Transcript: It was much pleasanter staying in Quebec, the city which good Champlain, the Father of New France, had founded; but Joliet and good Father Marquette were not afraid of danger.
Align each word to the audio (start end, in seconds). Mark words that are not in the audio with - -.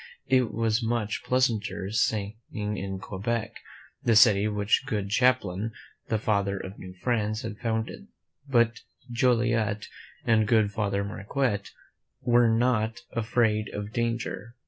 It 0.25 0.51
was 0.51 0.81
much 0.81 1.21
pleasanter 1.23 1.91
staying 1.91 2.35
in 2.51 2.97
Quebec, 2.97 3.53
the 4.01 4.15
city 4.15 4.47
which 4.47 4.87
good 4.87 5.11
Champlain, 5.11 5.73
the 6.07 6.17
Father 6.17 6.57
of 6.57 6.79
New 6.79 6.95
France, 7.03 7.43
had 7.43 7.59
founded; 7.59 8.07
but 8.47 8.79
Joliet 9.11 9.85
and 10.25 10.47
good 10.47 10.71
Father 10.71 11.03
Marquette 11.03 11.69
were 12.19 12.49
not 12.49 13.01
afraid 13.11 13.69
of 13.75 13.93
danger. 13.93 14.55